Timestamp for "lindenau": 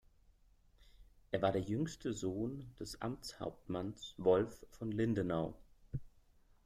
4.91-5.53